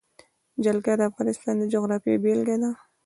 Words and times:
جلګه 0.63 0.93
د 0.97 1.01
افغانستان 1.11 1.55
د 1.59 1.63
جغرافیې 1.73 2.21
بېلګه 2.23 2.55
ده. 2.61 2.71